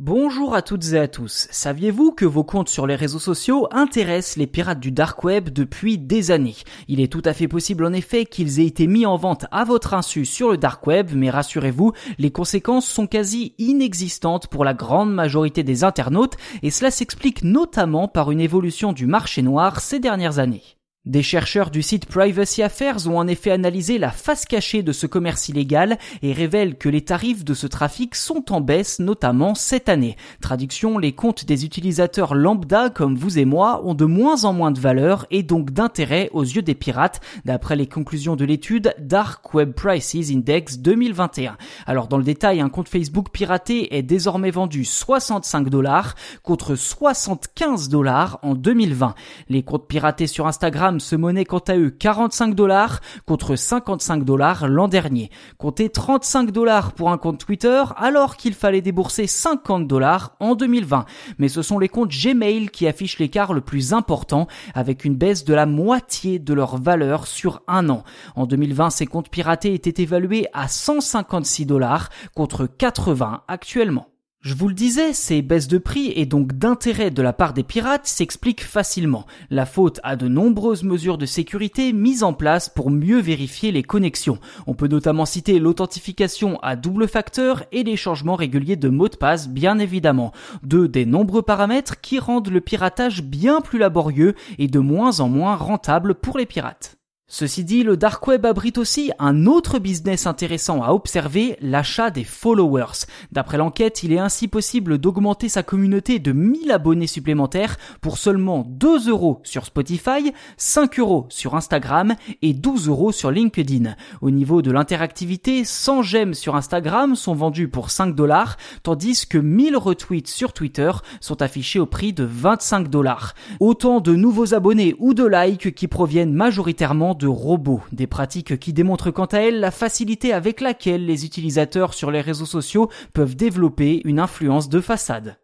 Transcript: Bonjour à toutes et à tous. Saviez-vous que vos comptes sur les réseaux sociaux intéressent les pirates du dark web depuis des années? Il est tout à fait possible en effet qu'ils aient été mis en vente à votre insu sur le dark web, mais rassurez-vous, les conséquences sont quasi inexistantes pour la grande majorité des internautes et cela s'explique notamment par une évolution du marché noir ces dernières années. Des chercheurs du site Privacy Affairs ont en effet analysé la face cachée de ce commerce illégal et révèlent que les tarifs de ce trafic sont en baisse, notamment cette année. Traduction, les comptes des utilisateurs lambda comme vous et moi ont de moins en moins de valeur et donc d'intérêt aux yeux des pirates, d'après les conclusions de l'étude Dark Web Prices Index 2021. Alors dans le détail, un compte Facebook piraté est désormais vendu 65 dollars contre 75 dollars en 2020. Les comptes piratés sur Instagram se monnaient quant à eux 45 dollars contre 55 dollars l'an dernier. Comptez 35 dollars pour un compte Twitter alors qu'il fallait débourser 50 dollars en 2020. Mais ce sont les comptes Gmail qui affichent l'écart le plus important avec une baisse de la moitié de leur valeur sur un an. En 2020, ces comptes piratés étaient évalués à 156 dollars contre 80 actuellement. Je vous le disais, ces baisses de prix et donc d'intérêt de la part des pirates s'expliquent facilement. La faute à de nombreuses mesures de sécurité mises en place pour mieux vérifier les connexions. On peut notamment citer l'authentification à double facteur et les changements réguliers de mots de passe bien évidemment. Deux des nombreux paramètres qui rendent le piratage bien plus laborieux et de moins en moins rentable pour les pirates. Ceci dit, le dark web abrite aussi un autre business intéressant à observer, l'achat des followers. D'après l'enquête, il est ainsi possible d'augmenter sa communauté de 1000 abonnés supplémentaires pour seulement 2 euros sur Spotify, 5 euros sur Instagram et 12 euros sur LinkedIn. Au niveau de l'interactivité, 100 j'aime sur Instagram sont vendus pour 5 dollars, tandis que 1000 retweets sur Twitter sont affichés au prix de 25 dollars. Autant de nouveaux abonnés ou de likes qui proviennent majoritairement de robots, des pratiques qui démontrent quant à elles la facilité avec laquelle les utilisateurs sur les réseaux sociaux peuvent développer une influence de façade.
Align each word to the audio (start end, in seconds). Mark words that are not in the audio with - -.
Bonjour 0.00 0.54
à 0.54 0.62
toutes 0.62 0.92
et 0.92 0.98
à 1.00 1.08
tous. 1.08 1.48
Saviez-vous 1.50 2.12
que 2.12 2.24
vos 2.24 2.44
comptes 2.44 2.68
sur 2.68 2.86
les 2.86 2.94
réseaux 2.94 3.18
sociaux 3.18 3.66
intéressent 3.72 4.36
les 4.36 4.46
pirates 4.46 4.78
du 4.78 4.92
dark 4.92 5.24
web 5.24 5.48
depuis 5.48 5.98
des 5.98 6.30
années? 6.30 6.54
Il 6.86 7.00
est 7.00 7.12
tout 7.12 7.22
à 7.24 7.32
fait 7.32 7.48
possible 7.48 7.84
en 7.84 7.92
effet 7.92 8.24
qu'ils 8.24 8.60
aient 8.60 8.66
été 8.66 8.86
mis 8.86 9.06
en 9.06 9.16
vente 9.16 9.46
à 9.50 9.64
votre 9.64 9.94
insu 9.94 10.24
sur 10.24 10.52
le 10.52 10.56
dark 10.56 10.86
web, 10.86 11.10
mais 11.16 11.30
rassurez-vous, 11.30 11.94
les 12.16 12.30
conséquences 12.30 12.86
sont 12.86 13.08
quasi 13.08 13.56
inexistantes 13.58 14.46
pour 14.46 14.64
la 14.64 14.72
grande 14.72 15.12
majorité 15.12 15.64
des 15.64 15.82
internautes 15.82 16.36
et 16.62 16.70
cela 16.70 16.92
s'explique 16.92 17.42
notamment 17.42 18.06
par 18.06 18.30
une 18.30 18.40
évolution 18.40 18.92
du 18.92 19.06
marché 19.06 19.42
noir 19.42 19.80
ces 19.80 19.98
dernières 19.98 20.38
années. 20.38 20.77
Des 21.08 21.22
chercheurs 21.22 21.70
du 21.70 21.80
site 21.80 22.04
Privacy 22.04 22.62
Affairs 22.62 23.08
ont 23.08 23.16
en 23.16 23.26
effet 23.28 23.50
analysé 23.50 23.96
la 23.96 24.10
face 24.10 24.44
cachée 24.44 24.82
de 24.82 24.92
ce 24.92 25.06
commerce 25.06 25.48
illégal 25.48 25.96
et 26.20 26.34
révèlent 26.34 26.76
que 26.76 26.90
les 26.90 27.00
tarifs 27.00 27.46
de 27.46 27.54
ce 27.54 27.66
trafic 27.66 28.14
sont 28.14 28.52
en 28.52 28.60
baisse, 28.60 28.98
notamment 28.98 29.54
cette 29.54 29.88
année. 29.88 30.18
Traduction, 30.42 30.98
les 30.98 31.12
comptes 31.12 31.46
des 31.46 31.64
utilisateurs 31.64 32.34
lambda 32.34 32.90
comme 32.90 33.16
vous 33.16 33.38
et 33.38 33.46
moi 33.46 33.80
ont 33.86 33.94
de 33.94 34.04
moins 34.04 34.44
en 34.44 34.52
moins 34.52 34.70
de 34.70 34.80
valeur 34.80 35.24
et 35.30 35.42
donc 35.42 35.70
d'intérêt 35.70 36.28
aux 36.34 36.42
yeux 36.42 36.60
des 36.60 36.74
pirates, 36.74 37.22
d'après 37.46 37.74
les 37.74 37.86
conclusions 37.86 38.36
de 38.36 38.44
l'étude 38.44 38.94
Dark 38.98 39.54
Web 39.54 39.72
Prices 39.72 40.14
Index 40.14 40.78
2021. 40.80 41.56
Alors 41.86 42.08
dans 42.08 42.18
le 42.18 42.22
détail, 42.22 42.60
un 42.60 42.68
compte 42.68 42.90
Facebook 42.90 43.30
piraté 43.30 43.96
est 43.96 44.02
désormais 44.02 44.50
vendu 44.50 44.84
65 44.84 45.70
dollars 45.70 46.16
contre 46.42 46.74
75 46.74 47.88
dollars 47.88 48.40
en 48.42 48.54
2020. 48.54 49.14
Les 49.48 49.62
comptes 49.62 49.88
piratés 49.88 50.26
sur 50.26 50.46
Instagram 50.46 50.97
se 51.00 51.16
monnaient 51.16 51.44
quant 51.44 51.62
à 51.66 51.76
eux 51.76 51.90
45 51.90 52.54
dollars 52.54 53.00
contre 53.26 53.56
55 53.56 54.24
dollars 54.24 54.68
l'an 54.68 54.88
dernier. 54.88 55.30
Comptez 55.58 55.88
35 55.88 56.50
dollars 56.50 56.92
pour 56.92 57.10
un 57.10 57.18
compte 57.18 57.38
Twitter 57.38 57.82
alors 57.96 58.36
qu'il 58.36 58.54
fallait 58.54 58.80
débourser 58.80 59.26
50 59.26 59.86
dollars 59.86 60.34
en 60.40 60.54
2020. 60.54 61.04
Mais 61.38 61.48
ce 61.48 61.62
sont 61.62 61.78
les 61.78 61.88
comptes 61.88 62.10
Gmail 62.10 62.68
qui 62.68 62.86
affichent 62.86 63.18
l'écart 63.18 63.52
le 63.52 63.60
plus 63.60 63.92
important 63.92 64.46
avec 64.74 65.04
une 65.04 65.16
baisse 65.16 65.44
de 65.44 65.54
la 65.54 65.66
moitié 65.66 66.38
de 66.38 66.54
leur 66.54 66.76
valeur 66.76 67.26
sur 67.26 67.62
un 67.68 67.88
an. 67.88 68.04
En 68.36 68.46
2020, 68.46 68.90
ces 68.90 69.06
comptes 69.06 69.30
piratés 69.30 69.74
étaient 69.74 70.02
évalués 70.02 70.46
à 70.52 70.68
156 70.68 71.66
dollars 71.66 72.10
contre 72.34 72.66
80 72.66 73.42
actuellement. 73.48 74.06
Je 74.40 74.54
vous 74.54 74.68
le 74.68 74.74
disais, 74.74 75.12
ces 75.12 75.42
baisses 75.42 75.66
de 75.66 75.78
prix 75.78 76.12
et 76.14 76.24
donc 76.24 76.52
d'intérêt 76.52 77.10
de 77.10 77.22
la 77.22 77.32
part 77.32 77.52
des 77.52 77.64
pirates 77.64 78.06
s'expliquent 78.06 78.62
facilement. 78.62 79.26
La 79.50 79.66
faute 79.66 79.98
à 80.04 80.14
de 80.14 80.28
nombreuses 80.28 80.84
mesures 80.84 81.18
de 81.18 81.26
sécurité 81.26 81.92
mises 81.92 82.22
en 82.22 82.32
place 82.32 82.68
pour 82.68 82.92
mieux 82.92 83.18
vérifier 83.20 83.72
les 83.72 83.82
connexions. 83.82 84.38
On 84.68 84.74
peut 84.74 84.86
notamment 84.86 85.26
citer 85.26 85.58
l'authentification 85.58 86.60
à 86.60 86.76
double 86.76 87.08
facteur 87.08 87.64
et 87.72 87.82
les 87.82 87.96
changements 87.96 88.36
réguliers 88.36 88.76
de 88.76 88.88
mots 88.88 89.08
de 89.08 89.16
passe 89.16 89.48
bien 89.48 89.80
évidemment. 89.80 90.32
Deux 90.62 90.86
des 90.86 91.04
nombreux 91.04 91.42
paramètres 91.42 92.00
qui 92.00 92.20
rendent 92.20 92.50
le 92.50 92.60
piratage 92.60 93.24
bien 93.24 93.60
plus 93.60 93.80
laborieux 93.80 94.36
et 94.58 94.68
de 94.68 94.78
moins 94.78 95.18
en 95.18 95.28
moins 95.28 95.56
rentable 95.56 96.14
pour 96.14 96.38
les 96.38 96.46
pirates. 96.46 96.97
Ceci 97.30 97.62
dit, 97.62 97.82
le 97.82 97.98
dark 97.98 98.26
web 98.26 98.46
abrite 98.46 98.78
aussi 98.78 99.12
un 99.18 99.44
autre 99.44 99.78
business 99.78 100.26
intéressant 100.26 100.82
à 100.82 100.92
observer, 100.92 101.58
l'achat 101.60 102.08
des 102.08 102.24
followers. 102.24 103.04
D'après 103.32 103.58
l'enquête, 103.58 104.02
il 104.02 104.14
est 104.14 104.18
ainsi 104.18 104.48
possible 104.48 104.96
d'augmenter 104.96 105.50
sa 105.50 105.62
communauté 105.62 106.20
de 106.20 106.32
1000 106.32 106.72
abonnés 106.72 107.06
supplémentaires 107.06 107.76
pour 108.00 108.16
seulement 108.16 108.64
2 108.66 109.10
euros 109.10 109.40
sur 109.42 109.66
Spotify, 109.66 110.32
5 110.56 110.98
euros 111.00 111.26
sur 111.28 111.54
Instagram 111.54 112.14
et 112.40 112.54
12 112.54 112.88
euros 112.88 113.12
sur 113.12 113.30
LinkedIn. 113.30 113.94
Au 114.22 114.30
niveau 114.30 114.62
de 114.62 114.70
l'interactivité, 114.70 115.64
100 115.64 116.00
j'aime 116.00 116.32
sur 116.32 116.56
Instagram 116.56 117.14
sont 117.14 117.34
vendus 117.34 117.68
pour 117.68 117.90
5 117.90 118.14
dollars, 118.14 118.56
tandis 118.82 119.26
que 119.26 119.36
1000 119.36 119.76
retweets 119.76 120.28
sur 120.28 120.54
Twitter 120.54 120.92
sont 121.20 121.42
affichés 121.42 121.78
au 121.78 121.84
prix 121.84 122.14
de 122.14 122.24
25 122.24 122.88
dollars. 122.88 123.34
Autant 123.60 124.00
de 124.00 124.14
nouveaux 124.14 124.54
abonnés 124.54 124.96
ou 124.98 125.12
de 125.12 125.26
likes 125.26 125.74
qui 125.74 125.88
proviennent 125.88 126.32
majoritairement 126.32 127.17
de 127.18 127.26
robots, 127.26 127.82
des 127.92 128.06
pratiques 128.06 128.58
qui 128.58 128.72
démontrent 128.72 129.10
quant 129.10 129.26
à 129.26 129.38
elles 129.38 129.60
la 129.60 129.70
facilité 129.70 130.32
avec 130.32 130.60
laquelle 130.60 131.04
les 131.04 131.26
utilisateurs 131.26 131.92
sur 131.92 132.10
les 132.10 132.20
réseaux 132.20 132.46
sociaux 132.46 132.88
peuvent 133.12 133.36
développer 133.36 134.00
une 134.04 134.20
influence 134.20 134.68
de 134.68 134.80
façade. 134.80 135.36